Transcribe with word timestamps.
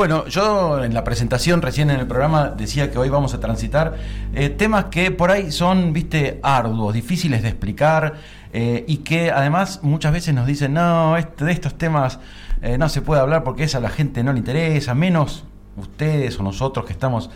Bueno, 0.00 0.26
yo 0.28 0.82
en 0.82 0.94
la 0.94 1.04
presentación 1.04 1.60
recién 1.60 1.90
en 1.90 2.00
el 2.00 2.06
programa 2.06 2.48
decía 2.48 2.90
que 2.90 2.96
hoy 2.96 3.10
vamos 3.10 3.34
a 3.34 3.38
transitar 3.38 3.98
eh, 4.32 4.48
temas 4.48 4.86
que 4.86 5.10
por 5.10 5.30
ahí 5.30 5.52
son, 5.52 5.92
viste, 5.92 6.40
arduos, 6.42 6.94
difíciles 6.94 7.42
de 7.42 7.50
explicar 7.50 8.14
eh, 8.54 8.82
y 8.88 8.96
que 9.04 9.30
además 9.30 9.80
muchas 9.82 10.14
veces 10.14 10.34
nos 10.34 10.46
dicen, 10.46 10.72
no, 10.72 11.18
este, 11.18 11.44
de 11.44 11.52
estos 11.52 11.76
temas 11.76 12.18
eh, 12.62 12.78
no 12.78 12.88
se 12.88 13.02
puede 13.02 13.20
hablar 13.20 13.44
porque 13.44 13.64
eso 13.64 13.76
a 13.76 13.82
la 13.82 13.90
gente 13.90 14.24
no 14.24 14.32
le 14.32 14.38
interesa, 14.38 14.94
menos 14.94 15.44
ustedes 15.76 16.40
o 16.40 16.42
nosotros 16.44 16.86
que 16.86 16.94
estamos 16.94 17.28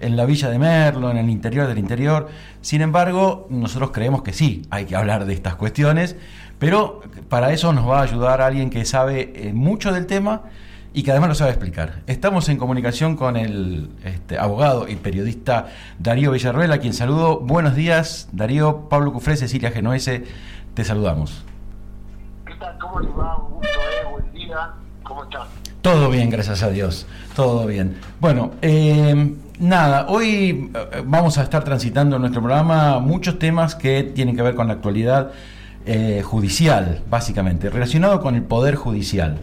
en 0.00 0.16
la 0.16 0.24
villa 0.24 0.48
de 0.48 0.58
Merlo, 0.58 1.10
en 1.10 1.18
el 1.18 1.28
interior 1.28 1.66
del 1.66 1.76
interior. 1.76 2.30
Sin 2.62 2.80
embargo, 2.80 3.46
nosotros 3.50 3.90
creemos 3.90 4.22
que 4.22 4.32
sí, 4.32 4.62
hay 4.70 4.86
que 4.86 4.96
hablar 4.96 5.26
de 5.26 5.34
estas 5.34 5.56
cuestiones, 5.56 6.16
pero 6.58 7.02
para 7.28 7.52
eso 7.52 7.74
nos 7.74 7.86
va 7.86 7.98
a 7.98 8.04
ayudar 8.04 8.40
alguien 8.40 8.70
que 8.70 8.86
sabe 8.86 9.50
mucho 9.52 9.92
del 9.92 10.06
tema 10.06 10.44
y 10.96 11.02
que 11.02 11.10
además 11.10 11.28
lo 11.28 11.34
sabe 11.34 11.50
explicar. 11.50 12.00
Estamos 12.06 12.48
en 12.48 12.56
comunicación 12.56 13.16
con 13.16 13.36
el 13.36 13.90
este, 14.02 14.38
abogado 14.38 14.88
y 14.88 14.96
periodista 14.96 15.66
Darío 15.98 16.30
Villarruel, 16.30 16.72
a 16.72 16.78
quien 16.78 16.94
saludo. 16.94 17.38
Buenos 17.38 17.74
días, 17.74 18.30
Darío, 18.32 18.88
Pablo 18.88 19.12
Cufré, 19.12 19.36
Cecilia 19.36 19.70
Genoese, 19.70 20.24
te 20.72 20.84
saludamos. 20.84 21.44
¿Qué 22.46 22.54
tal? 22.54 22.78
¿Cómo 22.78 23.00
les 23.00 23.10
va? 23.10 23.36
Un 23.36 23.56
gusto, 23.56 23.68
eh. 23.68 24.10
Buen 24.10 24.32
día. 24.32 24.70
¿Cómo 25.02 25.24
están? 25.24 25.42
Todo 25.82 26.08
bien, 26.08 26.30
gracias 26.30 26.62
a 26.62 26.70
Dios. 26.70 27.06
Todo 27.34 27.66
bien. 27.66 27.98
Bueno, 28.18 28.52
eh, 28.62 29.34
nada, 29.58 30.06
hoy 30.08 30.70
eh, 30.74 31.02
vamos 31.04 31.36
a 31.36 31.42
estar 31.42 31.62
transitando 31.62 32.16
en 32.16 32.22
nuestro 32.22 32.40
programa 32.40 33.00
muchos 33.00 33.38
temas 33.38 33.74
que 33.74 34.02
tienen 34.02 34.34
que 34.34 34.40
ver 34.40 34.54
con 34.54 34.68
la 34.68 34.72
actualidad 34.72 35.32
eh, 35.84 36.22
judicial, 36.24 37.02
básicamente, 37.10 37.68
relacionado 37.68 38.22
con 38.22 38.34
el 38.34 38.44
poder 38.44 38.76
judicial. 38.76 39.36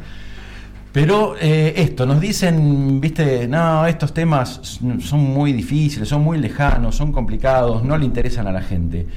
Pero 0.93 1.35
eh, 1.39 1.73
esto, 1.77 2.05
nos 2.05 2.21
dicen, 2.21 3.02
viste, 3.02 3.47
no, 3.47 3.88
estos 3.88 4.13
temas 4.13 4.79
son 5.02 5.21
muy 5.21 5.52
difíciles, 5.52 6.07
son 6.07 6.21
muy 6.21 6.38
lejanos, 6.38 6.95
son 6.95 7.11
complicados, 7.11 7.83
no 7.83 7.97
le 7.97 8.05
interesan 8.05 8.45
a 8.45 8.52
la 8.52 8.61
gente. 8.61 9.08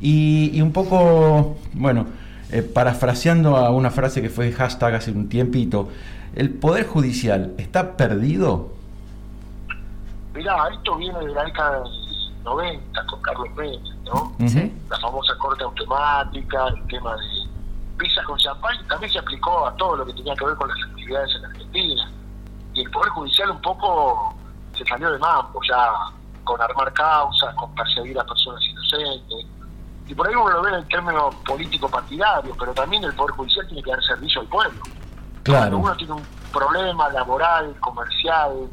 Y, 0.00 0.60
un 0.60 0.72
poco, 0.72 1.56
bueno, 1.72 2.06
eh, 2.52 2.62
parafraseando 2.62 3.56
a 3.56 3.70
una 3.70 3.90
frase 3.90 4.22
que 4.22 4.30
fue 4.30 4.52
hashtag 4.52 4.94
hace 4.94 5.10
un 5.10 5.28
tiempito, 5.28 5.88
¿el 6.36 6.50
Poder 6.50 6.86
Judicial 6.86 7.54
está 7.58 7.96
perdido? 7.96 8.72
Mirá, 10.34 10.68
esto 10.72 10.96
viene 10.96 11.18
de 11.18 11.34
la 11.34 11.44
década 11.46 11.82
de 11.82 12.44
90 12.44 13.06
con 13.06 13.22
Carlos 13.22 13.48
Pérez, 13.56 13.80
¿no? 14.04 14.36
La 14.88 14.98
famosa 15.00 15.32
corte 15.38 15.64
automática, 15.64 16.68
el 16.68 16.86
tema 16.86 17.16
de 17.16 17.43
pizza 17.96 18.22
con 18.24 18.38
champán 18.38 18.76
también 18.88 19.12
se 19.12 19.18
aplicó 19.18 19.66
a 19.66 19.74
todo 19.76 19.96
lo 19.96 20.06
que 20.06 20.12
tenía 20.14 20.34
que 20.34 20.44
ver 20.44 20.54
con 20.56 20.68
las 20.68 20.78
actividades 20.88 21.34
en 21.36 21.44
Argentina. 21.44 22.10
Y 22.74 22.80
el 22.82 22.90
Poder 22.90 23.08
Judicial 23.10 23.50
un 23.50 23.60
poco 23.60 24.34
se 24.76 24.84
salió 24.84 25.12
de 25.12 25.18
mambo 25.18 25.60
ya 25.68 25.90
con 26.42 26.60
armar 26.60 26.92
causas, 26.92 27.54
con 27.54 27.74
perseguir 27.74 28.18
a 28.18 28.24
personas 28.24 28.62
inocentes. 28.64 29.46
Y 30.06 30.14
por 30.14 30.28
ahí 30.28 30.34
uno 30.34 30.50
lo 30.50 30.62
ve 30.62 30.70
en 30.70 30.76
el 30.76 30.88
término 30.88 31.30
político 31.46 31.88
partidario, 31.88 32.54
pero 32.58 32.74
también 32.74 33.04
el 33.04 33.14
Poder 33.14 33.34
Judicial 33.36 33.66
tiene 33.66 33.82
que 33.82 33.90
dar 33.90 34.02
servicio 34.02 34.40
al 34.40 34.46
pueblo. 34.48 34.82
Claro. 35.42 35.60
Cuando 35.60 35.78
uno 35.78 35.96
tiene 35.96 36.12
un 36.14 36.26
problema 36.52 37.08
laboral, 37.10 37.74
comercial, 37.80 38.68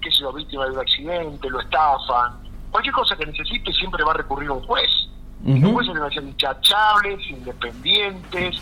que 0.00 0.08
es 0.08 0.20
lo 0.20 0.32
víctima 0.32 0.64
de 0.64 0.70
un 0.72 0.80
accidente, 0.80 1.50
lo 1.50 1.60
estafan, 1.60 2.42
cualquier 2.70 2.94
cosa 2.94 3.16
que 3.16 3.26
necesite 3.26 3.72
siempre 3.72 4.02
va 4.04 4.12
a 4.12 4.16
recurrir 4.16 4.48
a 4.48 4.52
un 4.54 4.66
juez 4.66 5.01
los 5.44 5.72
jueces 5.72 5.94
deben 5.94 6.10
ser 6.12 6.22
inchachables, 6.24 7.30
independientes, 7.30 8.60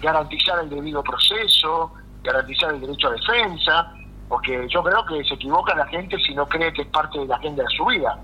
garantizar 0.00 0.60
el 0.60 0.70
debido 0.70 1.02
proceso, 1.02 1.92
garantizar 2.22 2.74
el 2.74 2.80
derecho 2.80 3.08
a 3.08 3.12
defensa, 3.12 3.92
porque 4.28 4.66
yo 4.68 4.82
creo 4.82 5.04
que 5.06 5.24
se 5.24 5.34
equivoca 5.34 5.74
la 5.74 5.86
gente 5.86 6.16
si 6.18 6.34
no 6.34 6.46
cree 6.46 6.72
que 6.72 6.82
es 6.82 6.88
parte 6.88 7.18
de 7.18 7.26
la 7.26 7.36
agenda 7.36 7.62
de 7.62 7.68
su 7.76 7.84
vida. 7.84 8.18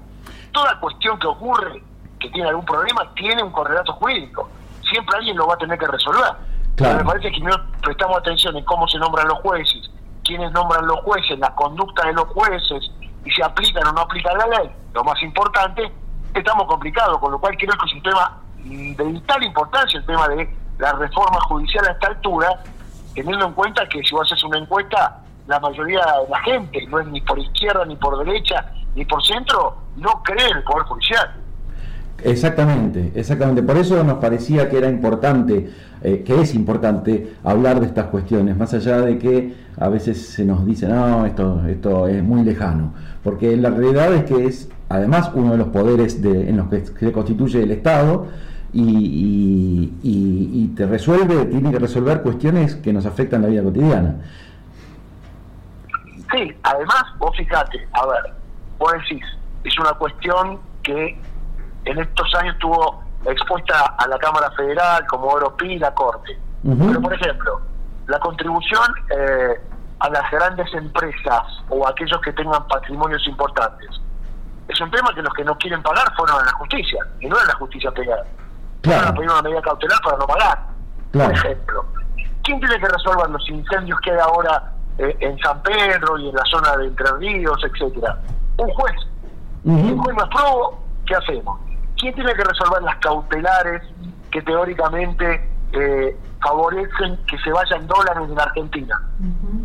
Toda 0.53 0.79
cuestión 0.81 1.19
que 1.19 1.27
ocurre, 1.27 1.83
que 2.19 2.31
tiene 2.31 2.49
algún 2.49 2.65
problema, 2.65 3.13
tiene 3.15 3.43
un 3.43 3.53
correlato 3.53 3.93
jurídico. 3.95 4.49
Siempre 4.91 5.17
alguien 5.17 5.37
lo 5.37 5.47
va 5.47 5.55
a 5.55 5.59
tener 5.59 5.79
que 5.79 5.87
resolver. 5.87 6.33
Pero 6.77 6.95
me 6.97 7.05
parece 7.05 7.31
que 7.31 7.37
si 7.37 7.43
no 7.43 7.55
prestamos 7.83 8.19
atención 8.19 8.57
en 8.57 8.65
cómo 8.65 8.89
se 8.89 8.99
nombran 8.99 9.29
los 9.29 9.39
jueces, 9.41 9.91
quiénes 10.25 10.51
nombran 10.53 10.87
los 10.87 11.01
jueces, 11.01 11.39
la 11.39 11.55
conducta 11.55 12.07
de 12.07 12.15
los 12.15 12.25
jueces, 12.29 12.91
y 13.25 13.31
se 13.31 13.45
aplican 13.45 13.87
o 13.87 13.93
no 13.93 14.01
aplican 14.01 14.37
la 14.39 14.47
ley, 14.47 14.71
lo 14.95 15.05
más 15.05 15.23
importante 15.23 15.93
estamos 16.41 16.67
complicados, 16.67 17.19
con 17.19 17.33
lo 17.33 17.39
cual 17.39 17.57
creo 17.57 17.75
que 17.75 17.87
es 17.87 17.95
un 17.95 18.03
tema 18.03 18.39
de 18.65 19.05
vital 19.05 19.43
importancia 19.43 19.99
el 19.99 20.07
tema 20.07 20.29
de 20.29 20.49
la 20.79 20.93
reforma 20.93 21.41
judicial 21.49 21.87
a 21.87 21.93
esta 21.93 22.09
altura, 22.09 22.63
teniendo 23.15 23.47
en 23.47 23.53
cuenta 23.53 23.89
que 23.89 24.03
si 24.03 24.15
vos 24.15 24.31
haces 24.31 24.43
una 24.45 24.59
encuesta, 24.59 25.19
la 25.47 25.59
mayoría 25.61 26.01
de 26.01 26.31
la 26.31 26.41
gente, 26.41 26.87
no 26.89 27.01
es 27.01 27.07
ni 27.09 27.21
por 27.21 27.39
izquierda, 27.39 27.85
ni 27.85 27.97
por 27.97 28.25
derecha, 28.25 28.73
ni 28.95 29.05
por 29.05 29.25
centro, 29.25 29.77
no 29.97 30.23
cree 30.23 30.49
en 30.49 30.59
el 30.59 30.65
Poder 30.65 30.85
Judicial. 30.85 31.42
Exactamente, 32.25 33.13
exactamente. 33.15 33.63
Por 33.63 33.77
eso 33.77 34.03
nos 34.05 34.19
parecía 34.19 34.69
que 34.69 34.79
era 34.79 34.89
importante, 34.89 35.71
eh, 36.03 36.23
que 36.25 36.41
es 36.41 36.55
importante 36.55 37.35
hablar 37.43 37.81
de 37.81 37.87
estas 37.87 38.07
cuestiones, 38.07 38.57
más 38.57 38.73
allá 38.75 39.01
de 39.01 39.19
que 39.19 39.55
a 39.79 39.89
veces 39.89 40.29
se 40.29 40.45
nos 40.45 40.65
dice, 40.65 40.87
no, 40.89 41.27
esto, 41.27 41.67
esto 41.67 42.07
es 42.07 42.23
muy 42.23 42.45
lejano, 42.45 42.93
porque 43.25 43.57
la 43.57 43.71
realidad 43.71 44.13
es 44.15 44.25
que 44.25 44.47
es 44.47 44.69
además 44.89 45.31
uno 45.35 45.53
de 45.53 45.59
los 45.59 45.69
poderes 45.69 46.21
de, 46.21 46.51
en 46.51 46.59
los 46.59 46.69
que 46.69 46.85
se 46.85 47.13
constituye 47.13 47.63
el 47.63 47.71
Estado 47.71 48.29
y, 48.75 49.93
y, 50.03 50.67
te 50.77 50.87
resuelve, 50.87 51.45
tiene 51.47 51.71
que 51.71 51.79
resolver 51.79 52.23
cuestiones 52.23 52.77
que 52.77 52.93
nos 52.93 53.05
afectan 53.05 53.43
la 53.43 53.49
vida 53.49 53.63
cotidiana. 53.63 54.17
Sí, 56.31 56.55
además, 56.63 57.05
vos 57.19 57.37
fíjate, 57.37 57.87
a 57.93 58.07
ver, 58.07 58.35
vos 58.79 58.93
decís, 58.93 59.25
es 59.65 59.79
una 59.79 59.93
cuestión 59.95 60.59
que 60.83 61.19
en 61.85 61.99
estos 61.99 62.35
años 62.37 62.55
estuvo 62.55 63.03
expuesta 63.27 63.95
a 63.99 64.07
la 64.09 64.19
Cámara 64.19 64.51
Federal 64.53 65.07
como 65.07 65.29
Oro 65.29 65.57
Pi 65.57 65.79
la 65.79 65.95
Corte. 65.95 66.39
Pero, 66.63 67.01
por 67.01 67.13
ejemplo, 67.13 67.61
la 68.07 68.21
contribución 68.21 68.95
eh, 69.17 69.61
a 69.99 70.09
las 70.11 70.31
grandes 70.31 70.73
empresas 70.75 71.43
o 71.69 71.87
a 71.87 71.91
aquellos 71.91 72.21
que 72.21 72.33
tengan 72.33 72.67
patrimonios 72.69 73.27
importantes 73.27 73.89
es 74.69 74.81
un 74.81 74.91
tema 74.91 75.13
que 75.15 75.23
los 75.23 75.33
que 75.35 75.45
no 75.45 75.57
quieren 75.59 75.83
pagar 75.83 76.05
fueron 76.17 76.41
a 76.41 76.45
la 76.45 76.53
justicia 76.53 77.05
y 77.21 77.27
no 77.27 77.37
a 77.37 77.45
la 77.45 77.55
justicia 77.55 77.91
pegada. 77.91 78.25
Claro. 78.81 79.09
a 79.09 79.15
pedir 79.15 79.31
una 79.31 79.43
medida 79.43 79.63
cautelar 79.63 80.01
para 80.03 80.17
no 80.17 80.27
pagar. 80.27 80.59
Por 81.13 81.33
ejemplo, 81.33 81.85
¿quién 82.43 82.59
tiene 82.59 82.81
que 82.81 82.89
resolver 82.89 83.31
los 83.31 83.49
incendios 83.49 84.01
que 84.01 84.11
hay 84.11 84.19
ahora 84.19 84.73
eh, 84.99 85.17
en 85.21 85.39
San 85.39 85.63
Pedro 85.63 86.19
y 86.19 86.29
en 86.29 86.35
la 86.35 86.43
zona 86.51 86.77
de 86.77 86.87
Entre 86.87 87.13
Ríos, 87.19 87.59
etcétera? 87.63 88.19
Un 88.57 88.71
juez. 88.71 88.97
Un 89.65 89.99
juez 89.99 90.17
más 90.17 90.29
probo, 90.31 90.83
¿qué 91.07 91.15
hacemos? 91.15 91.61
¿Quién 92.03 92.17
tiene 92.17 92.35
que 92.35 92.43
resolver 92.43 92.83
las 92.83 92.97
cautelares 92.97 93.81
que 94.33 94.43
teóricamente 94.43 95.49
eh, 95.73 96.19
favorecen 96.43 97.17
que 97.29 97.39
se 97.39 97.53
vayan 97.53 97.87
dólares 97.87 98.29
en 98.29 98.41
Argentina? 98.41 99.01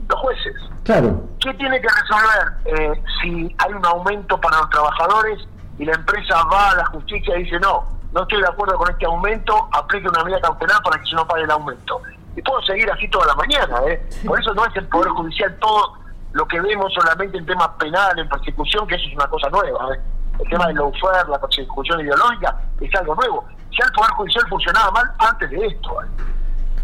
Los 0.08 0.20
jueces. 0.20 0.53
Claro. 0.84 1.20
¿Qué 1.40 1.52
tiene 1.56 1.81
que 1.81 1.88
resolver 1.88 2.53
eh, 2.66 3.02
si 3.20 3.56
hay 3.58 3.74
un 3.74 3.84
aumento 3.84 4.40
para 4.40 4.59
los 4.59 4.70
trabajadores 4.70 5.48
y 5.80 5.86
la 5.86 5.94
empresa 5.94 6.44
va 6.44 6.70
a 6.70 6.75
la 6.75 6.86
justicia 6.86 7.40
y 7.40 7.44
dice 7.44 7.59
no, 7.59 7.86
no 8.12 8.22
estoy 8.22 8.40
de 8.40 8.48
acuerdo 8.50 8.78
con 8.78 8.92
este 8.92 9.08
aumento, 9.08 9.68
aplique 9.72 10.08
una 10.08 10.24
medida 10.24 10.40
cautelar 10.42 10.80
para 10.84 11.02
que 11.02 11.09
se 11.09 11.16
no 11.16 11.28
pague 11.28 11.42
el 11.42 11.50
aumento? 11.50 12.00
Y 12.36 12.42
puedo 12.44 12.62
seguir 12.62 12.88
así 12.92 13.09
toda 13.09 13.25
la 13.25 13.34
mañana, 13.34 13.80
¿eh? 13.88 14.08
Por 14.24 14.40
eso 14.40 14.54
no 14.54 14.64
es 14.64 14.75
el 14.75 14.88
Poder 14.90 15.09
Judicial 15.09 15.58
todo 15.59 15.98
lo 16.34 16.48
que 16.48 16.62
vemos 16.62 16.94
solamente 16.94 17.40
en 17.40 17.48
temas 17.48 17.69
penales, 17.80 18.24
en 18.24 18.30
persecución, 18.30 18.86
que 18.86 18.94
eso 18.94 19.08
es 19.08 19.16
una 19.16 19.28
cosa 19.28 19.50
nueva, 19.50 19.96
¿eh? 19.96 20.00
El 20.40 20.50
tema 20.50 20.68
del 20.68 20.75
lawfare, 20.75 21.30
la 21.30 21.40
persecución 21.40 22.02
ideológica, 22.02 22.56
es 22.80 22.96
algo 22.96 23.16
nuevo. 23.16 23.46
Ya 23.72 23.86
el 23.86 23.92
Poder 23.92 24.12
Judicial 24.12 24.46
funcionaba 24.50 24.92
mal 24.92 25.12
antes 25.20 25.50
de 25.50 25.68
esto, 25.68 26.02
¿eh? 26.02 26.08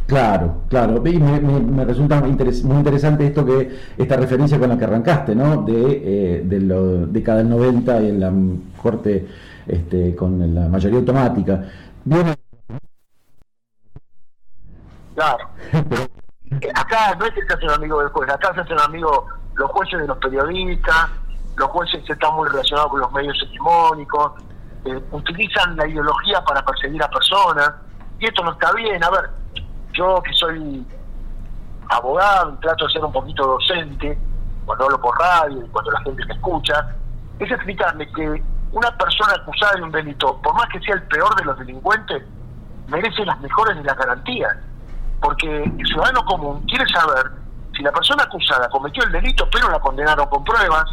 Claro, 0.08 0.58
claro. 0.70 1.02
Y 1.08 1.18
me, 1.18 1.86
resulta 1.86 2.20
muy 2.20 2.30
interesante 2.30 3.26
esto 3.26 3.46
que 3.46 3.80
esta 3.98 4.18
referencia 4.18 4.60
con 4.60 4.70
la 4.70 4.78
que 4.78 4.84
arrancaste, 4.84 5.34
¿no? 5.34 5.64
De, 5.64 5.74
eh, 5.76 6.42
de 6.44 6.60
la 6.60 7.06
década 7.08 7.38
del 7.40 7.50
90 7.50 8.02
y 8.02 8.10
en 8.10 8.20
la 8.20 8.32
corte 8.82 9.28
este, 9.66 10.16
con 10.16 10.54
la 10.54 10.68
mayoría 10.68 11.00
automática. 11.00 11.64
Claro. 15.16 15.50
Acá 16.76 17.16
no 17.18 17.26
es 17.26 17.34
que 17.34 17.42
se 17.48 17.54
hacen 17.54 17.70
amigos 17.72 18.04
del 18.04 18.12
juez, 18.12 18.30
acá 18.30 18.54
se 18.54 18.62
hacen 18.62 18.80
amigos 18.80 19.26
los 19.56 19.72
jueces 19.72 20.02
de 20.02 20.08
los 20.08 20.18
periodistas, 20.18 21.10
los 21.56 21.70
jueces 21.70 22.08
están 22.10 22.36
muy 22.36 22.48
relacionados 22.50 22.92
con 22.92 23.00
los 23.02 23.12
medios 23.12 23.38
hegemónicos, 23.44 24.34
eh, 24.86 25.02
utilizan 25.12 25.76
la 25.78 25.88
ideología 25.88 26.44
para 26.44 26.64
perseguir 26.64 27.02
a 27.04 27.10
personas, 27.10 27.72
y 28.20 28.26
esto 28.26 28.44
no 28.44 28.52
está 28.52 28.72
bien. 28.74 29.04
A 29.04 29.10
ver, 29.10 29.30
yo 29.94 30.22
que 30.24 30.34
soy 30.34 30.86
abogado 31.90 32.54
y 32.54 32.62
trato 32.62 32.88
de 32.88 32.94
ser 32.94 33.06
un 33.06 33.12
poquito 33.12 33.46
docente, 33.46 34.18
cuando 34.66 34.86
hablo 34.86 35.02
por 35.02 35.18
radio 35.20 35.66
y 35.66 35.70
cuando 35.70 35.92
la 35.92 36.02
gente 36.02 36.26
me 36.26 36.34
escucha, 36.34 36.96
es 37.40 37.52
explicarle 37.52 38.12
que 38.12 38.44
una 38.72 38.98
persona 38.98 39.34
acusada 39.34 39.76
de 39.76 39.84
un 39.84 39.92
delito, 39.92 40.40
por 40.42 40.54
más 40.56 40.68
que 40.70 40.80
sea 40.80 40.96
el 40.96 41.04
peor 41.04 41.36
de 41.36 41.46
los 41.46 41.58
delincuentes, 41.60 42.24
merece 42.88 43.26
las 43.26 43.40
mejores 43.40 43.78
de 43.78 43.84
las 43.84 43.98
garantías. 43.98 44.56
Porque 45.22 45.64
el 45.64 45.88
ciudadano 45.88 46.26
común 46.26 46.66
quiere 46.68 46.86
saber 46.88 47.32
Si 47.76 47.82
la 47.82 47.92
persona 47.92 48.22
acusada 48.22 48.70
cometió 48.70 49.04
el 49.04 49.12
delito, 49.12 49.50
pero 49.52 49.68
la 49.68 49.80
condenaron 49.80 50.28
con 50.28 50.44
pruebas, 50.44 50.86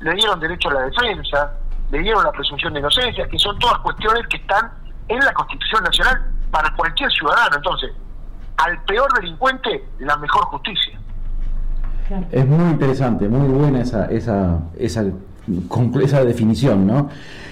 le 0.00 0.14
dieron 0.14 0.40
derecho 0.40 0.68
a 0.70 0.74
la 0.74 0.80
defensa, 0.82 1.52
le 1.90 1.98
dieron 2.00 2.24
la 2.24 2.32
presunción 2.32 2.72
de 2.72 2.80
inocencia, 2.80 3.26
que 3.28 3.38
son 3.38 3.58
todas 3.58 3.78
cuestiones 3.78 4.26
que 4.28 4.36
están 4.36 4.70
en 5.08 5.18
la 5.18 5.32
Constitución 5.32 5.84
Nacional 5.84 6.26
para 6.50 6.74
cualquier 6.74 7.10
ciudadano. 7.12 7.56
Entonces, 7.56 7.92
al 8.58 8.82
peor 8.84 9.12
delincuente, 9.20 9.84
la 9.98 10.16
mejor 10.16 10.44
justicia. 10.46 10.98
Es 12.30 12.46
muy 12.46 12.70
interesante, 12.70 13.28
muy 13.28 13.48
buena 13.48 13.80
esa, 13.80 14.06
esa, 14.06 14.60
esa, 14.78 15.04
esa 16.02 16.24
definición, 16.24 16.86
¿no? 16.86 17.08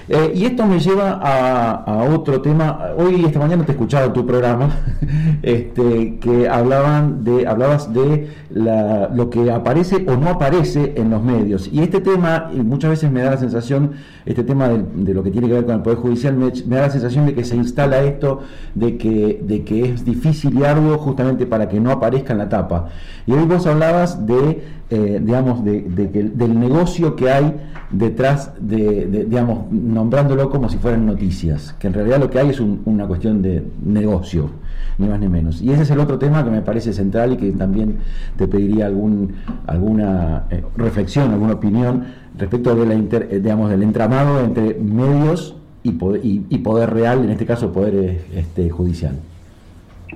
Eh, 0.07 0.33
y 0.35 0.45
esto 0.45 0.67
me 0.67 0.79
lleva 0.79 1.13
a, 1.13 2.05
otro 2.15 2.43
tema. 2.43 2.91
Hoy, 2.99 3.25
esta 3.25 3.39
mañana 3.39 3.65
te 3.65 3.73
he 3.73 3.75
escuchado 3.75 4.13
tu 4.13 4.27
programa, 4.27 4.69
este, 5.43 6.19
que 6.19 6.47
hablaban 6.47 7.25
de, 7.25 7.47
hablabas 7.47 7.93
de 7.93 8.29
lo 8.51 9.31
que 9.31 9.51
aparece 9.51 10.05
o 10.07 10.17
no 10.17 10.29
aparece 10.29 10.93
en 10.97 11.11
los 11.11 11.23
medios. 11.23 11.71
Y 11.73 11.81
este 11.81 12.01
tema, 12.01 12.51
y 12.55 12.61
muchas 12.61 12.91
veces 12.91 13.11
me 13.11 13.23
da 13.23 13.31
la 13.31 13.39
sensación, 13.39 13.93
este 14.27 14.45
tema 14.45 14.69
de, 14.69 15.15
lo 15.15 15.23
que 15.23 15.31
tiene 15.31 15.49
que 15.49 15.55
ver 15.55 15.65
con 15.65 15.77
el 15.77 15.83
Poder 15.83 15.99
Judicial, 15.99 16.37
me, 16.37 16.51
da 16.51 16.83
la 16.83 16.91
sensación 16.91 17.25
de 17.25 17.35
que 17.35 17.45
se 17.45 17.57
instala 17.57 18.03
esto, 18.03 18.41
de 18.75 18.99
que, 18.99 19.41
de 19.43 19.65
que 19.65 19.93
es 19.93 20.05
difícil 20.05 20.59
y 20.59 20.65
arduo 20.65 20.99
justamente 20.99 21.47
para 21.47 21.69
que 21.69 21.81
no 21.81 21.91
aparezca 21.91 22.33
en 22.33 22.39
la 22.41 22.51
tapa. 22.51 22.89
Y 23.27 23.33
hoy 23.33 23.47
vos 23.47 23.67
hablabas 23.67 24.27
de, 24.27 24.63
eh, 24.91 25.21
digamos, 25.23 25.65
de, 25.65 25.83
del 25.83 26.59
negocio 26.59 27.17
que 27.17 27.31
hay 27.31 27.55
detrás 27.91 28.53
de, 28.59 29.27
digamos, 29.29 29.71
nombrándolo 29.71 30.51
como 30.51 30.69
si 30.69 30.79
fueran 30.79 31.07
noticias, 31.07 31.75
que 31.79 31.87
en 31.87 31.95
realidad 31.95 32.19
lo 32.19 32.31
que 32.31 32.39
hay 32.39 32.51
es 32.51 32.61
una 32.61 33.07
cuestión 33.07 33.41
de 33.41 33.65
negocio, 33.85 34.51
ni 34.99 35.09
más 35.09 35.21
ni 35.21 35.29
menos. 35.29 35.63
Y 35.63 35.71
ese 35.71 35.83
es 35.83 35.91
el 35.91 36.01
otro 36.01 36.19
tema 36.19 36.45
que 36.45 36.51
me 36.51 36.63
parece 36.63 36.93
central 36.93 37.33
y 37.33 37.37
que 37.37 37.53
también 37.53 38.01
te 38.37 38.49
pediría 38.49 38.87
algún, 38.87 39.37
alguna 39.67 40.45
eh, 40.51 40.65
reflexión, 40.77 41.31
alguna 41.33 41.55
opinión 41.55 42.05
respecto 42.37 42.75
de 42.75 42.87
la 42.87 42.95
eh, 42.95 43.41
digamos, 43.41 43.71
del 43.71 43.83
entramado 43.83 44.41
entre 44.41 44.75
medios 44.75 45.57
y 45.83 45.93
poder, 45.93 46.21
y, 46.25 46.59
poder 46.59 46.93
real, 46.93 47.25
en 47.25 47.31
este 47.31 47.47
caso 47.47 47.73
poder 47.73 48.25
este, 48.35 48.71
judicial. 48.71 49.19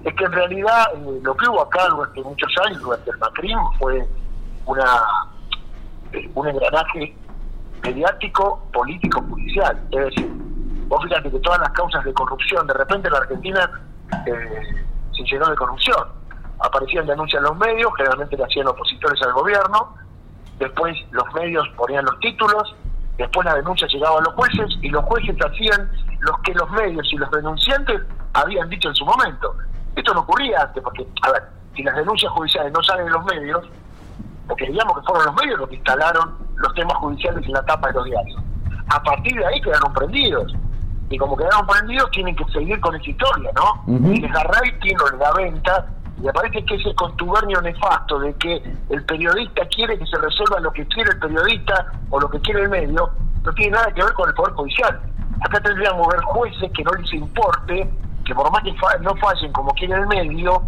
Es 0.05 0.15
que 0.15 0.25
en 0.25 0.32
realidad 0.32 0.85
eh, 0.94 1.20
lo 1.23 1.37
que 1.37 1.49
hubo 1.49 1.62
acá 1.62 1.88
durante 1.91 2.23
muchos 2.23 2.50
años, 2.67 2.81
durante 2.81 3.11
el 3.11 3.19
macrismo, 3.19 3.73
fue 3.79 4.06
una 4.69 5.03
un 6.35 6.49
engranaje 6.49 7.17
mediático, 7.82 8.62
político, 8.73 9.23
judicial. 9.29 9.79
Es 9.91 10.05
decir, 10.06 10.31
vos 10.88 11.03
fíjate 11.05 11.31
que 11.31 11.38
todas 11.41 11.61
las 11.61 11.70
causas 11.70 12.05
de 12.05 12.12
corrupción, 12.15 12.67
de 12.67 12.75
repente 12.75 13.11
la 13.11 13.19
Argentina 13.19 13.70
eh, 14.26 14.87
se 15.17 15.23
llenó 15.25 15.47
de 15.47 15.56
corrupción. 15.56 16.05
Aparecían 16.61 17.06
denuncias 17.06 17.41
en 17.41 17.44
los 17.44 17.56
medios, 17.59 17.93
generalmente 17.97 18.37
le 18.37 18.44
hacían 18.44 18.67
opositores 18.67 19.20
al 19.23 19.32
gobierno, 19.32 19.94
después 20.59 20.97
los 21.12 21.32
medios 21.35 21.69
ponían 21.76 22.05
los 22.05 22.19
títulos, 22.20 22.75
después 23.17 23.44
la 23.44 23.55
denuncia 23.55 23.87
llegaba 23.88 24.19
a 24.19 24.23
los 24.23 24.35
jueces 24.35 24.79
y 24.82 24.88
los 24.88 25.05
jueces 25.05 25.37
hacían 25.44 25.91
los 26.20 26.38
que 26.41 26.53
los 26.55 26.70
medios 26.70 27.06
y 27.12 27.17
los 27.17 27.31
denunciantes 27.31 28.03
habían 28.32 28.69
dicho 28.69 28.88
en 28.88 28.94
su 28.94 29.05
momento. 29.05 29.55
Esto 29.94 30.15
no 30.15 30.20
ocurría 30.20 30.62
antes, 30.62 30.82
porque, 30.82 31.06
a 31.23 31.32
ver, 31.32 31.43
si 31.75 31.82
las 31.82 31.94
denuncias 31.97 32.31
judiciales 32.32 32.73
no 32.73 32.82
salen 32.82 33.06
en 33.06 33.12
los 33.12 33.25
medios, 33.25 33.69
porque 34.48 34.66
digamos 34.66 34.98
que 34.98 35.06
fueron 35.06 35.26
los 35.26 35.34
medios 35.36 35.58
los 35.60 35.68
que 35.68 35.76
instalaron 35.76 36.38
los 36.56 36.74
temas 36.74 36.96
judiciales 36.96 37.44
en 37.46 37.52
la 37.52 37.64
tapa 37.64 37.88
de 37.88 37.94
los 37.94 38.04
diarios. 38.06 38.42
A 38.88 39.02
partir 39.02 39.34
de 39.34 39.46
ahí 39.46 39.60
quedaron 39.60 39.92
prendidos. 39.92 40.54
Y 41.10 41.18
como 41.18 41.36
quedaron 41.36 41.66
prendidos, 41.66 42.10
tienen 42.10 42.34
que 42.34 42.44
seguir 42.46 42.80
con 42.80 42.94
esa 42.94 43.10
historia, 43.10 43.50
¿no? 43.54 44.10
Y 44.12 44.20
les 44.20 44.32
da 44.32 44.42
rating 44.44 44.96
o 45.02 45.10
les 45.10 45.20
da 45.20 45.32
venta. 45.34 45.86
Y 46.18 46.22
me 46.22 46.32
parece 46.32 46.64
que 46.64 46.74
ese 46.74 46.94
contubernio 46.94 47.60
nefasto 47.60 48.18
de 48.18 48.34
que 48.34 48.62
el 48.88 49.04
periodista 49.04 49.66
quiere 49.66 49.98
que 49.98 50.06
se 50.06 50.18
resuelva 50.18 50.60
lo 50.60 50.72
que 50.72 50.86
quiere 50.86 51.10
el 51.12 51.18
periodista 51.18 51.92
o 52.10 52.18
lo 52.18 52.28
que 52.28 52.40
quiere 52.40 52.62
el 52.62 52.68
medio, 52.70 53.10
no 53.44 53.52
tiene 53.52 53.72
nada 53.72 53.92
que 53.92 54.02
ver 54.02 54.12
con 54.14 54.28
el 54.28 54.34
Poder 54.34 54.54
Judicial. 54.54 55.00
Acá 55.46 55.60
tendríamos 55.60 56.08
que 56.08 56.16
ver 56.16 56.24
jueces 56.24 56.72
que 56.72 56.84
no 56.84 56.92
les 56.92 57.12
importe, 57.12 57.90
que 58.24 58.34
por 58.34 58.50
más 58.50 58.62
que 58.62 58.74
no 59.00 59.14
fallen 59.16 59.52
como 59.52 59.70
quiere 59.72 59.94
el 59.94 60.06
medio, 60.06 60.62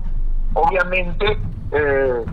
obviamente 0.55 1.39
eh, 1.73 2.25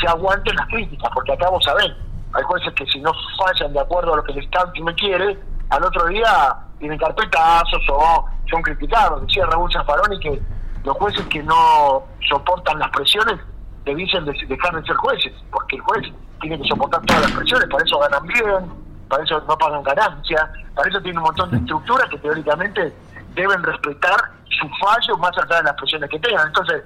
se 0.00 0.06
aguanten 0.06 0.54
las 0.56 0.66
críticas, 0.68 1.10
porque 1.14 1.32
acá 1.32 1.48
vos 1.48 1.64
sabés, 1.64 1.92
hay 2.34 2.42
jueces 2.42 2.72
que 2.74 2.86
si 2.86 3.00
no 3.00 3.12
fallan 3.38 3.72
de 3.72 3.80
acuerdo 3.80 4.14
a 4.14 4.16
lo 4.16 4.24
que 4.24 4.32
el 4.32 4.38
Estado 4.38 4.72
me 4.82 4.94
quiere, 4.94 5.38
al 5.70 5.84
otro 5.84 6.06
día 6.06 6.56
tienen 6.78 6.98
carpetazos 6.98 7.82
o 7.90 8.24
son 8.50 8.62
criticados. 8.62 9.22
Decía 9.26 9.46
Raúl 9.46 9.72
Zaffaroni 9.72 10.18
que 10.20 10.40
los 10.84 10.96
jueces 10.98 11.24
que 11.26 11.42
no 11.42 12.04
soportan 12.28 12.78
las 12.78 12.90
presiones 12.90 13.40
debían 13.84 14.24
dejar 14.24 14.74
de 14.74 14.86
ser 14.86 14.96
jueces, 14.96 15.32
porque 15.50 15.76
el 15.76 15.82
juez 15.82 16.12
tiene 16.40 16.60
que 16.60 16.68
soportar 16.68 17.00
todas 17.02 17.22
las 17.22 17.32
presiones, 17.32 17.68
para 17.70 17.84
eso 17.84 17.98
ganan 17.98 18.26
bien, 18.26 18.86
para 19.08 19.22
eso 19.22 19.40
no 19.48 19.56
pagan 19.56 19.82
ganancia, 19.82 20.52
para 20.74 20.88
eso 20.88 21.00
tiene 21.00 21.18
un 21.18 21.24
montón 21.24 21.50
de 21.50 21.56
estructuras 21.58 22.08
que 22.10 22.18
teóricamente 22.18 22.94
deben 23.34 23.62
respetar 23.62 24.16
su 24.58 24.68
fallo 24.80 25.16
más 25.18 25.36
allá 25.38 25.56
de 25.56 25.62
las 25.64 25.74
presiones 25.74 26.10
que 26.10 26.18
tengan. 26.18 26.48
Entonces, 26.48 26.82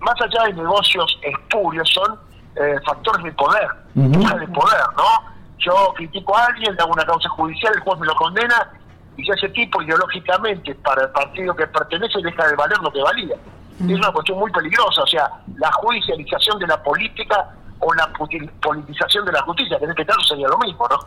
más 0.00 0.14
allá 0.20 0.44
de 0.44 0.52
negocios 0.54 1.18
espurios, 1.22 1.88
son 1.90 2.18
eh, 2.56 2.76
factores 2.86 3.24
de 3.24 3.32
poder, 3.32 3.68
de 3.94 4.48
poder, 4.48 4.82
¿no? 4.96 5.34
Yo 5.58 5.92
critico 5.96 6.36
a 6.36 6.46
alguien, 6.46 6.74
hago 6.78 6.92
una 6.92 7.04
causa 7.04 7.28
judicial, 7.30 7.72
el 7.74 7.80
juez 7.80 7.98
me 7.98 8.06
lo 8.06 8.14
condena 8.14 8.70
y 9.16 9.26
ya 9.26 9.34
ese 9.34 9.48
tipo 9.50 9.80
ideológicamente 9.82 10.74
para 10.76 11.04
el 11.04 11.10
partido 11.10 11.54
que 11.54 11.66
pertenece 11.66 12.20
deja 12.22 12.46
de 12.46 12.56
valer 12.56 12.78
lo 12.78 12.92
que 12.92 13.02
valía. 13.02 13.36
Es 13.80 13.98
una 13.98 14.12
cuestión 14.12 14.38
muy 14.38 14.52
peligrosa, 14.52 15.02
o 15.02 15.06
sea, 15.06 15.30
la 15.56 15.70
judicialización 15.72 16.58
de 16.58 16.66
la 16.66 16.80
política 16.82 17.50
o 17.80 17.92
la 17.94 18.12
politización 18.62 19.24
de 19.24 19.32
la 19.32 19.42
justicia, 19.42 19.78
que 19.78 19.84
en 19.84 19.90
este 19.90 20.06
caso 20.06 20.20
sería 20.20 20.48
lo 20.48 20.58
mismo, 20.58 20.86
¿no? 20.88 20.98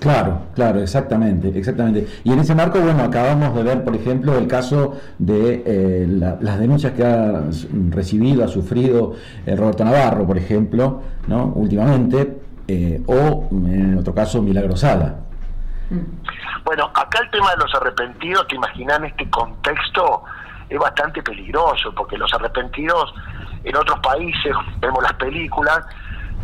Claro, 0.00 0.42
claro, 0.54 0.80
exactamente, 0.80 1.48
exactamente. 1.58 2.06
Y 2.22 2.32
en 2.32 2.38
ese 2.38 2.54
marco, 2.54 2.78
bueno, 2.80 3.02
acabamos 3.02 3.54
de 3.54 3.62
ver, 3.62 3.82
por 3.82 3.94
ejemplo, 3.96 4.36
el 4.36 4.46
caso 4.46 4.98
de 5.18 5.62
eh, 5.66 6.06
las 6.08 6.58
denuncias 6.58 6.92
que 6.92 7.04
ha 7.04 7.42
recibido, 7.90 8.44
ha 8.44 8.48
sufrido 8.48 9.14
eh, 9.46 9.56
Roberto 9.56 9.84
Navarro, 9.84 10.26
por 10.26 10.36
ejemplo, 10.36 11.02
¿no? 11.26 11.46
Últimamente, 11.46 12.38
eh, 12.68 13.02
o 13.06 13.48
en 13.50 13.96
otro 13.98 14.14
caso, 14.14 14.42
Milagrosada. 14.42 15.20
Bueno, 16.64 16.90
acá 16.94 17.20
el 17.22 17.30
tema 17.30 17.50
de 17.52 17.56
los 17.58 17.74
arrepentidos, 17.74 18.46
te 18.48 18.56
imaginas 18.56 18.98
en 18.98 19.04
este 19.06 19.30
contexto, 19.30 20.24
es 20.68 20.78
bastante 20.78 21.22
peligroso, 21.22 21.94
porque 21.94 22.18
los 22.18 22.32
arrepentidos 22.34 23.14
en 23.64 23.76
otros 23.76 23.98
países, 24.00 24.52
vemos 24.80 25.02
las 25.02 25.14
películas, 25.14 25.78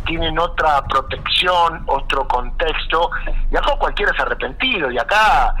tienen 0.05 0.37
otra 0.39 0.83
protección, 0.85 1.83
otro 1.87 2.27
contexto, 2.27 3.09
y 3.51 3.55
acá 3.55 3.75
cualquiera 3.77 4.11
es 4.11 4.19
arrepentido, 4.19 4.91
y 4.91 4.97
acá 4.97 5.55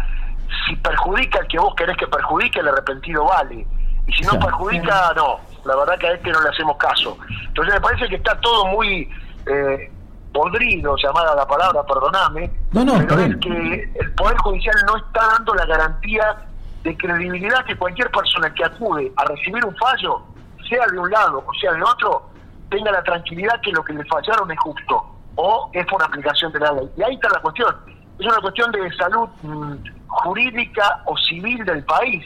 si 0.65 0.75
perjudica 0.77 1.39
el 1.39 1.47
que 1.47 1.59
vos 1.59 1.73
querés 1.75 1.97
que 1.97 2.07
perjudique, 2.07 2.59
el 2.59 2.67
arrepentido 2.67 3.25
vale, 3.25 3.65
y 4.07 4.13
si 4.13 4.23
no 4.23 4.39
perjudica, 4.39 5.13
no, 5.15 5.39
la 5.65 5.75
verdad 5.75 5.97
que 5.97 6.07
a 6.07 6.13
este 6.13 6.31
no 6.31 6.41
le 6.41 6.49
hacemos 6.49 6.77
caso. 6.77 7.17
Entonces 7.47 7.73
me 7.73 7.81
parece 7.81 8.09
que 8.09 8.15
está 8.15 8.39
todo 8.41 8.65
muy 8.67 9.09
eh, 9.47 9.91
podrido, 10.33 10.95
llamada 10.97 11.35
la 11.35 11.47
palabra, 11.47 11.83
perdoname, 11.83 12.51
pero 12.71 13.19
es 13.21 13.37
que 13.37 13.91
el 13.95 14.13
Poder 14.13 14.37
Judicial 14.37 14.75
no 14.87 14.97
está 14.97 15.27
dando 15.27 15.53
la 15.53 15.65
garantía 15.65 16.35
de 16.83 16.97
credibilidad 16.97 17.63
que 17.65 17.77
cualquier 17.77 18.11
persona 18.11 18.53
que 18.53 18.65
acude 18.65 19.11
a 19.15 19.25
recibir 19.25 19.63
un 19.63 19.75
fallo, 19.77 20.21
sea 20.67 20.85
de 20.87 20.97
un 20.97 21.09
lado 21.09 21.43
o 21.45 21.53
sea 21.59 21.71
de 21.73 21.83
otro, 21.83 22.29
tenga 22.73 22.91
la 22.91 23.03
tranquilidad 23.03 23.61
que 23.61 23.71
lo 23.71 23.83
que 23.83 23.93
le 23.93 24.03
fallaron 24.05 24.49
es 24.51 24.59
justo 24.59 25.05
o 25.35 25.69
es 25.73 25.85
por 25.85 26.01
aplicación 26.01 26.51
de 26.51 26.59
la 26.59 26.71
ley. 26.73 26.89
Y 26.97 27.03
ahí 27.03 27.13
está 27.13 27.29
la 27.29 27.39
cuestión. 27.39 27.75
Es 28.17 28.25
una 28.25 28.37
cuestión 28.37 28.71
de 28.71 28.91
salud 28.95 29.29
mm, 29.43 29.73
jurídica 30.07 31.03
o 31.05 31.15
civil 31.17 31.63
del 31.65 31.83
país. 31.83 32.25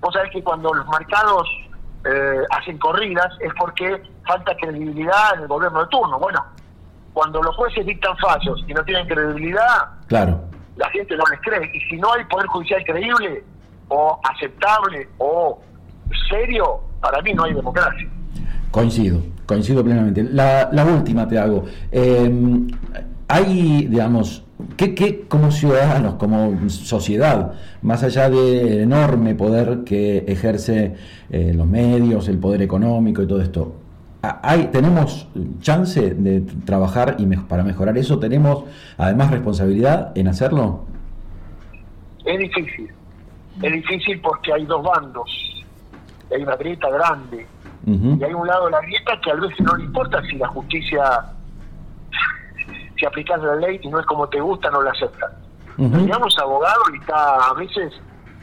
Vos 0.00 0.12
sabés 0.12 0.30
que 0.32 0.42
cuando 0.42 0.72
los 0.74 0.86
mercados 0.88 1.48
eh, 2.04 2.42
hacen 2.50 2.78
corridas 2.78 3.28
es 3.40 3.52
porque 3.58 4.02
falta 4.26 4.54
credibilidad 4.56 5.34
en 5.34 5.42
el 5.42 5.48
gobierno 5.48 5.80
de 5.80 5.88
turno. 5.88 6.18
Bueno, 6.18 6.44
cuando 7.14 7.42
los 7.42 7.56
jueces 7.56 7.86
dictan 7.86 8.16
fallos 8.18 8.62
y 8.66 8.74
no 8.74 8.84
tienen 8.84 9.06
credibilidad, 9.06 9.88
claro. 10.08 10.40
la 10.76 10.90
gente 10.90 11.16
no 11.16 11.24
les 11.30 11.40
cree. 11.40 11.70
Y 11.72 11.80
si 11.88 11.96
no 11.96 12.12
hay 12.12 12.24
poder 12.24 12.46
judicial 12.48 12.84
creíble 12.84 13.44
o 13.88 14.20
aceptable 14.24 15.08
o 15.18 15.58
serio, 16.28 16.80
para 17.00 17.22
mí 17.22 17.32
no 17.32 17.44
hay 17.44 17.54
democracia. 17.54 18.08
Coincido, 18.70 19.22
coincido 19.46 19.82
plenamente. 19.84 20.22
La, 20.22 20.86
última 20.96 21.26
te 21.28 21.38
hago. 21.38 21.64
Em, 21.90 22.68
hay, 23.28 23.86
digamos, 23.86 24.44
¿qué, 24.76 25.24
como 25.28 25.50
ciudadanos, 25.50 26.14
como 26.14 26.68
sociedad, 26.68 27.52
más 27.82 28.02
allá 28.02 28.28
del 28.28 28.80
enorme 28.80 29.34
poder 29.34 29.84
que 29.84 30.18
ejerce 30.26 30.94
eh, 31.30 31.52
los 31.54 31.66
medios, 31.66 32.28
el 32.28 32.38
poder 32.38 32.62
económico 32.62 33.22
y 33.22 33.26
todo 33.26 33.40
esto, 33.40 33.74
hay, 34.42 34.68
¿tenemos 34.68 35.28
chance 35.60 36.14
de 36.14 36.40
trabajar 36.64 37.16
y 37.18 37.26
para 37.26 37.62
mejorar 37.62 37.96
eso? 37.96 38.18
¿Tenemos 38.18 38.64
además 38.96 39.30
responsabilidad 39.30 40.12
en 40.16 40.28
hacerlo? 40.28 40.84
Es 42.24 42.38
difícil. 42.38 42.90
Es 43.62 43.72
difícil 43.72 44.20
porque 44.20 44.52
hay 44.52 44.64
dos 44.66 44.82
bandos. 44.82 45.64
Hay 46.34 46.42
una 46.42 46.56
grieta 46.56 46.90
grande 46.90 47.46
Y 47.86 48.24
hay 48.24 48.34
un 48.34 48.46
lado 48.46 48.66
de 48.66 48.72
la 48.72 48.80
grieta 48.80 49.20
que 49.20 49.30
a 49.30 49.34
veces 49.34 49.60
no 49.60 49.76
le 49.76 49.84
importa 49.84 50.20
si 50.22 50.36
la 50.36 50.48
justicia, 50.48 51.24
si 52.98 53.06
aplicas 53.06 53.40
la 53.40 53.54
ley 53.56 53.78
y 53.80 53.88
no 53.88 54.00
es 54.00 54.06
como 54.06 54.28
te 54.28 54.40
gusta, 54.40 54.70
no 54.70 54.82
la 54.82 54.90
aceptan. 54.90 55.30
Digamos, 55.76 56.36
abogado 56.38 56.82
y 56.92 56.98
está 56.98 57.48
a 57.48 57.54
veces 57.54 57.92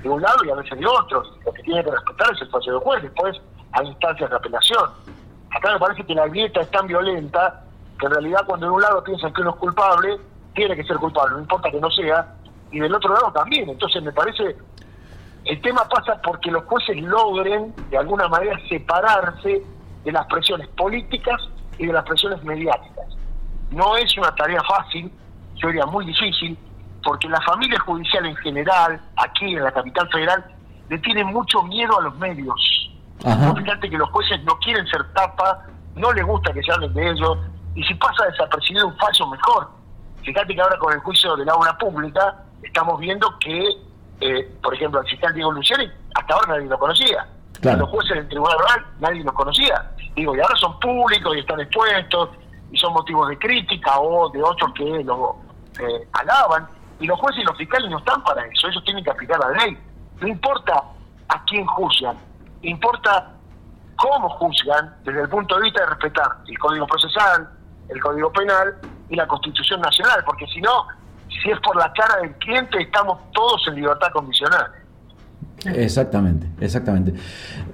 de 0.01 0.09
un 0.09 0.21
lado 0.21 0.45
y 0.45 0.50
a 0.50 0.55
veces 0.55 0.79
de 0.79 0.85
otro. 0.85 1.23
Lo 1.45 1.51
que 1.51 1.62
tiene 1.63 1.83
que 1.83 1.91
respetar 1.91 2.33
es 2.33 2.41
el 2.41 2.50
fallo 2.50 2.73
de 2.73 2.85
juez. 2.85 3.03
Después 3.03 3.41
hay 3.73 3.88
instancias 3.88 4.29
de 4.29 4.35
apelación. 4.35 4.89
Acá 5.51 5.73
me 5.73 5.79
parece 5.79 6.05
que 6.05 6.15
la 6.15 6.27
grieta 6.27 6.62
es 6.62 6.71
tan 6.71 6.88
violenta 6.88 7.63
que 8.00 8.05
en 8.05 8.12
realidad 8.13 8.41
cuando 8.45 8.67
de 8.67 8.71
un 8.71 8.81
lado 8.81 9.03
piensan 9.03 9.33
que 9.33 9.41
uno 9.41 9.51
es 9.51 9.55
culpable, 9.57 10.17
tiene 10.55 10.75
que 10.75 10.83
ser 10.83 10.97
culpable, 10.97 11.35
no 11.35 11.41
importa 11.41 11.69
que 11.69 11.79
no 11.79 11.89
sea, 11.91 12.33
y 12.71 12.79
del 12.79 12.93
otro 12.93 13.13
lado 13.13 13.31
también. 13.31 13.69
Entonces 13.69 14.01
me 14.03 14.12
parece, 14.12 14.55
el 15.45 15.62
tema 15.62 15.88
pasa 15.89 16.21
porque 16.21 16.51
los 16.51 16.63
jueces 16.65 16.97
logren 17.01 17.73
de 17.89 17.97
alguna 17.97 18.27
manera 18.27 18.57
separarse 18.69 19.63
de 20.03 20.12
las 20.12 20.25
presiones 20.27 20.67
políticas 20.69 21.41
y 21.77 21.88
de 21.88 21.93
las 21.93 22.03
presiones 22.05 22.43
mediáticas. 22.43 23.07
No 23.71 23.97
es 23.97 24.17
una 24.17 24.33
tarea 24.35 24.62
fácil, 24.63 25.12
yo 25.55 25.67
diría 25.67 25.85
muy 25.85 26.05
difícil, 26.05 26.57
porque 27.03 27.27
la 27.27 27.41
familia 27.41 27.79
judicial 27.79 28.25
en 28.25 28.35
general, 28.38 29.01
aquí 29.17 29.53
en 29.53 29.63
la 29.63 29.71
capital 29.71 30.09
federal, 30.09 30.45
le 30.89 30.97
tiene 31.00 31.23
mucho 31.23 31.63
miedo 31.63 32.00
a 32.00 32.03
los 32.03 32.17
medios. 32.17 32.91
fíjate 33.19 33.89
que 33.89 33.97
los 33.97 34.09
jueces 34.12 34.43
no 34.43 34.57
quieren 34.59 34.85
ser 34.88 35.03
tapa, 35.13 35.65
no 35.95 36.12
les 36.13 36.25
gusta 36.25 36.53
que 36.53 36.62
se 36.63 36.71
hablen 36.71 36.93
de 36.93 37.09
ellos, 37.09 37.38
y 37.75 37.83
si 37.83 37.93
pasa 37.95 38.25
desapercibido 38.25 38.88
un 38.88 38.97
fallo, 38.97 39.27
mejor. 39.27 39.69
Fíjate 40.21 40.55
que 40.55 40.62
ahora 40.62 40.77
con 40.77 40.93
el 40.93 41.00
juicio 41.00 41.35
de 41.35 41.45
la 41.45 41.55
obra 41.55 41.77
pública 41.77 42.43
estamos 42.62 43.00
viendo 43.00 43.27
que, 43.39 43.69
eh, 44.24 44.58
por 44.62 44.74
ejemplo, 44.74 45.01
el 45.01 45.08
fiscal 45.08 45.34
Diego 45.34 45.51
Luciani, 45.51 45.86
hasta 46.15 46.34
ahora 46.34 46.53
nadie 46.56 46.70
lo 46.70 46.80
conocía. 46.80 47.27
Los 47.62 47.89
jueces 47.89 48.15
del 48.15 48.27
Tribunal 48.30 48.58
Oral 48.58 48.86
nadie 49.00 49.24
los 49.24 49.34
conocía. 49.34 49.92
Digo, 50.15 50.36
y 50.36 50.39
ahora 50.39 50.56
son 50.56 50.80
públicos 50.80 51.36
y 51.36 51.39
están 51.39 51.60
expuestos 51.60 52.30
y 52.72 52.77
son 52.77 52.94
motivos 52.94 53.30
de 53.30 53.38
crítica 53.38 54.00
o 54.00 54.30
de 54.30 54.42
otros 54.42 54.72
que 54.74 55.03
lo 55.03 55.36
eh, 55.80 56.08
alaban. 56.13 56.68
Y 57.00 57.08
los 57.08 57.20
jueces 57.20 57.42
y 57.42 57.46
los 57.46 57.58
fiscales 57.58 57.89
no 57.89 57.98
están 57.98 58.24
para 58.24 58.46
eso, 58.46 58.68
ellos 58.68 58.84
tienen 58.86 59.03
que 59.03 59.12
aplicar 59.12 59.39
la 59.39 59.50
ley. 59.65 59.77
No 60.22 60.27
importa 60.27 60.84
a 61.27 61.44
quién 61.46 61.65
juzgan, 61.65 62.18
importa 62.62 63.34
cómo 63.98 64.30
juzgan 64.30 64.96
desde 65.03 65.22
el 65.22 65.30
punto 65.30 65.56
de 65.58 65.63
vista 65.63 65.82
de 65.82 65.88
respetar 65.88 66.27
el 66.48 66.58
Código 66.60 66.88
Procesal, 66.88 67.50
el 67.89 68.01
Código 68.01 68.32
Penal 68.32 68.75
y 69.10 69.15
la 69.15 69.27
Constitución 69.27 69.82
Nacional, 69.82 70.24
porque 70.25 70.48
si 70.48 70.62
no, 70.62 70.88
si 71.41 71.49
es 71.49 71.59
por 71.59 71.75
la 71.75 71.91
cara 71.93 72.21
del 72.21 72.31
cliente, 72.33 72.81
estamos 72.81 73.19
todos 73.31 73.61
en 73.67 73.75
libertad 73.75 74.07
condicional. 74.11 74.67
Exactamente, 75.65 76.47
exactamente. 76.59 77.13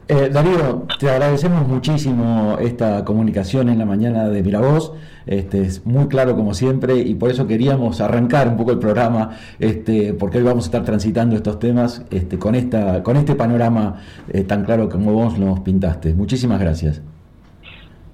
Eh, 0.08 0.30
Darío, 0.30 0.86
te 1.00 1.10
agradecemos 1.10 1.68
muchísimo 1.68 2.58
esta 2.60 3.04
comunicación 3.04 3.70
en 3.70 3.80
la 3.80 3.86
mañana 3.86 4.28
de 4.30 4.44
Miravoz. 4.44 4.94
Este, 5.26 5.62
es 5.62 5.86
muy 5.86 6.08
claro 6.08 6.36
como 6.36 6.54
siempre 6.54 6.96
y 6.98 7.16
por 7.16 7.32
eso 7.32 7.48
queríamos 7.48 8.02
arrancar 8.02 8.48
un 8.48 8.58
poco 8.58 8.72
el 8.72 8.80
programa, 8.80 9.32
este, 9.60 10.14
porque 10.14 10.40
hoy 10.40 10.44
vamos 10.44 10.66
a 10.66 10.68
estar 10.68 10.84
transitando 10.84 11.36
estos 11.36 11.60
temas 11.60 12.06
este, 12.12 12.38
con, 12.38 12.56
esta, 12.56 13.02
con 13.04 13.18
este 13.18 13.36
panorama 13.36 14.02
eh, 14.32 14.44
tan 14.44 14.66
claro 14.66 14.90
como 14.90 15.14
vos 15.14 15.38
nos 15.38 15.60
pintaste. 15.62 16.14
Muchísimas 16.14 16.60
gracias 16.60 17.02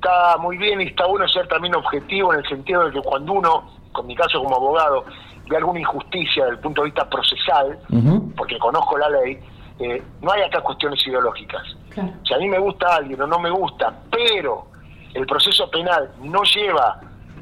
está 0.05 0.37
muy 0.37 0.57
bien 0.57 0.81
y 0.81 0.85
está 0.85 1.07
bueno 1.07 1.27
ser 1.27 1.47
también 1.47 1.73
objetivo 1.75 2.31
en 2.33 2.39
el 2.39 2.47
sentido 2.47 2.85
de 2.85 2.91
que 2.91 3.01
cuando 3.01 3.33
uno, 3.33 3.63
con 3.91 4.05
mi 4.05 4.15
caso 4.15 4.39
como 4.39 4.55
abogado, 4.55 5.03
ve 5.49 5.57
alguna 5.57 5.79
injusticia 5.79 6.43
desde 6.43 6.55
el 6.55 6.61
punto 6.61 6.81
de 6.81 6.85
vista 6.85 7.09
procesal, 7.09 7.79
porque 8.35 8.57
conozco 8.59 8.97
la 8.97 9.09
ley, 9.09 9.39
eh, 9.79 10.01
no 10.21 10.31
hay 10.31 10.41
acá 10.43 10.61
cuestiones 10.61 11.05
ideológicas. 11.05 11.63
Si 12.23 12.33
a 12.33 12.37
mí 12.37 12.47
me 12.47 12.59
gusta 12.59 12.95
alguien 12.95 13.21
o 13.21 13.27
no 13.27 13.39
me 13.39 13.49
gusta, 13.49 13.93
pero 14.11 14.67
el 15.13 15.25
proceso 15.25 15.69
penal 15.69 16.11
no 16.21 16.43
lleva 16.43 16.99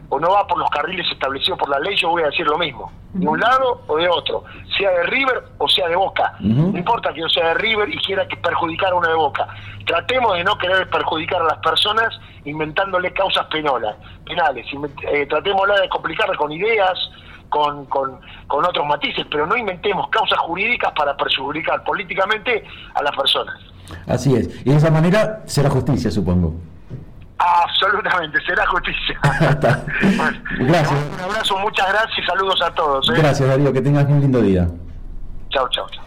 o 0.09 0.19
no 0.19 0.29
va 0.31 0.45
por 0.45 0.59
los 0.59 0.69
carriles 0.69 1.07
establecidos 1.11 1.57
por 1.57 1.69
la 1.69 1.79
ley, 1.79 1.95
yo 1.95 2.09
voy 2.09 2.23
a 2.23 2.27
decir 2.27 2.45
lo 2.45 2.57
mismo, 2.57 2.91
de 3.13 3.27
un 3.27 3.39
lado 3.39 3.81
o 3.87 3.97
de 3.97 4.07
otro, 4.07 4.43
sea 4.77 4.91
de 4.91 5.03
River 5.03 5.43
o 5.57 5.67
sea 5.67 5.87
de 5.87 5.95
Boca. 5.95 6.35
No 6.39 6.77
importa 6.77 7.13
que 7.13 7.21
yo 7.21 7.29
sea 7.29 7.49
de 7.49 7.53
River 7.55 7.89
y 7.89 7.97
quiera 7.97 8.27
que 8.27 8.37
perjudicar 8.37 8.91
a 8.91 8.95
una 8.95 9.09
de 9.09 9.15
Boca. 9.15 9.47
Tratemos 9.85 10.35
de 10.37 10.43
no 10.43 10.57
querer 10.57 10.89
perjudicar 10.89 11.41
a 11.41 11.45
las 11.45 11.57
personas 11.57 12.09
inventándole 12.45 13.11
causas 13.13 13.45
penales. 13.47 13.95
penales. 14.25 14.65
Eh, 15.11 15.25
tratémosla 15.27 15.81
de 15.81 15.89
complicarla 15.89 16.35
con 16.35 16.51
ideas, 16.51 16.97
con, 17.49 17.85
con, 17.85 18.19
con 18.47 18.65
otros 18.65 18.85
matices, 18.87 19.25
pero 19.29 19.45
no 19.45 19.55
inventemos 19.55 20.07
causas 20.09 20.39
jurídicas 20.39 20.91
para 20.93 21.15
perjudicar 21.15 21.83
políticamente 21.83 22.63
a 22.95 23.03
las 23.03 23.15
personas. 23.15 23.55
Así 24.07 24.35
es. 24.35 24.65
Y 24.65 24.71
de 24.71 24.77
esa 24.77 24.89
manera 24.91 25.41
será 25.45 25.69
justicia, 25.69 26.09
supongo. 26.11 26.53
Absolutamente, 27.37 28.39
será 28.45 28.65
justicia. 28.67 29.19
gracias. 30.59 31.05
Un 31.13 31.19
abrazo, 31.19 31.57
muchas 31.59 31.89
gracias 31.89 32.19
y 32.19 32.23
saludos 32.23 32.61
a 32.61 32.71
todos. 32.73 33.09
¿eh? 33.09 33.13
Gracias, 33.17 33.49
Darío, 33.49 33.73
que 33.73 33.81
tengas 33.81 34.05
un 34.05 34.21
lindo 34.21 34.41
día. 34.41 34.67
Chao, 35.49 35.67
chao, 35.69 35.87
chao. 35.89 36.03